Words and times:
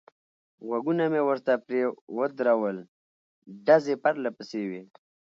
غوږونه 0.65 1.05
مې 1.11 1.21
ورته 1.27 1.53
پرې 1.65 1.81
ودرول، 2.17 2.77
ډزې 3.65 3.95
پرله 4.03 4.29
پسې 4.37 4.61
وې. 4.69 4.81